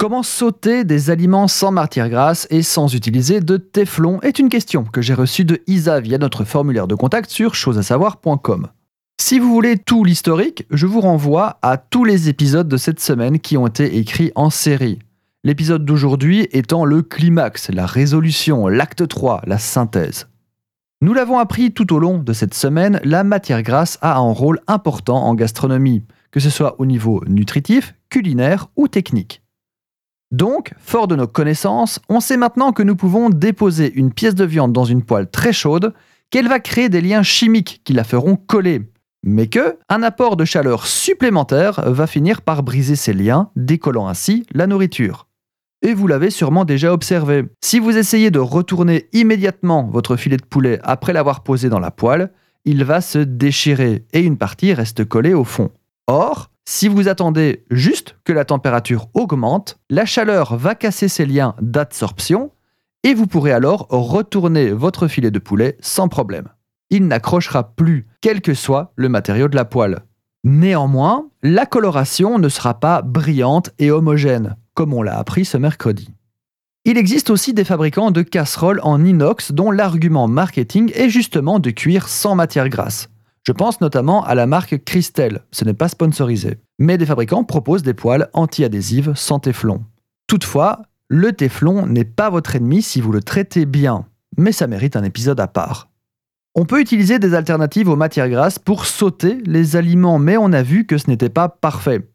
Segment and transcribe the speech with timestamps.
[0.00, 4.84] Comment sauter des aliments sans matière grasse et sans utiliser de téflon est une question
[4.84, 8.68] que j'ai reçue de Isa via notre formulaire de contact sur chosesavoir.com.
[9.20, 13.40] Si vous voulez tout l'historique, je vous renvoie à tous les épisodes de cette semaine
[13.40, 15.00] qui ont été écrits en série.
[15.42, 20.28] L'épisode d'aujourd'hui étant le climax, la résolution, l'acte 3, la synthèse.
[21.00, 24.60] Nous l'avons appris tout au long de cette semaine, la matière grasse a un rôle
[24.68, 29.42] important en gastronomie, que ce soit au niveau nutritif, culinaire ou technique.
[30.30, 34.44] Donc, fort de nos connaissances, on sait maintenant que nous pouvons déposer une pièce de
[34.44, 35.94] viande dans une poêle très chaude,
[36.30, 38.90] qu'elle va créer des liens chimiques qui la feront coller,
[39.22, 44.44] mais que un apport de chaleur supplémentaire va finir par briser ces liens, décollant ainsi
[44.52, 45.28] la nourriture.
[45.80, 47.44] Et vous l'avez sûrement déjà observé.
[47.62, 51.92] Si vous essayez de retourner immédiatement votre filet de poulet après l'avoir posé dans la
[51.92, 52.32] poêle,
[52.64, 55.70] il va se déchirer et une partie reste collée au fond.
[56.06, 61.54] Or, si vous attendez juste que la température augmente, la chaleur va casser ces liens
[61.62, 62.50] d'adsorption
[63.04, 66.48] et vous pourrez alors retourner votre filet de poulet sans problème.
[66.90, 70.00] Il n'accrochera plus, quel que soit le matériau de la poêle.
[70.44, 76.10] Néanmoins, la coloration ne sera pas brillante et homogène, comme on l'a appris ce mercredi.
[76.84, 81.70] Il existe aussi des fabricants de casseroles en inox dont l'argument marketing est justement de
[81.70, 83.08] cuire sans matière grasse.
[83.48, 86.58] Je pense notamment à la marque Christel, ce n'est pas sponsorisé.
[86.78, 89.86] Mais des fabricants proposent des poêles anti-adhésives sans téflon.
[90.26, 94.04] Toutefois, le téflon n'est pas votre ennemi si vous le traitez bien,
[94.36, 95.88] mais ça mérite un épisode à part.
[96.54, 100.62] On peut utiliser des alternatives aux matières grasses pour sauter les aliments, mais on a
[100.62, 102.06] vu que ce n'était pas parfait.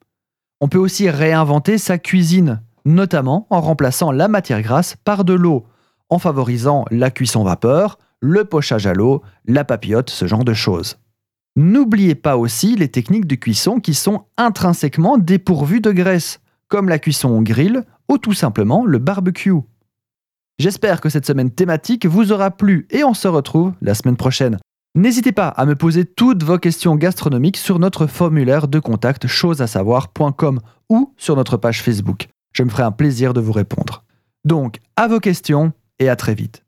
[0.62, 5.66] On peut aussi réinventer sa cuisine, notamment en remplaçant la matière grasse par de l'eau,
[6.10, 10.98] en favorisant la cuisson vapeur, le pochage à l'eau, la papillote, ce genre de choses.
[11.56, 16.98] N'oubliez pas aussi les techniques de cuisson qui sont intrinsèquement dépourvues de graisse, comme la
[16.98, 19.54] cuisson au grill ou tout simplement le barbecue.
[20.58, 24.58] J'espère que cette semaine thématique vous aura plu et on se retrouve la semaine prochaine.
[24.96, 30.60] N'hésitez pas à me poser toutes vos questions gastronomiques sur notre formulaire de contact chosesasavoir.com
[30.90, 32.28] ou sur notre page Facebook.
[32.54, 34.04] Je me ferai un plaisir de vous répondre.
[34.46, 36.63] Donc, à vos questions et à très vite.